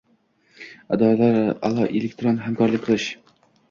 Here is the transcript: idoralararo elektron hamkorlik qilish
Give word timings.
idoralararo 0.95 1.87
elektron 2.01 2.45
hamkorlik 2.49 2.87
qilish 2.91 3.13